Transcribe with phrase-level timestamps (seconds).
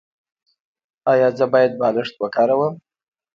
[1.11, 2.73] ایا زه باید بالښت وکاروم؟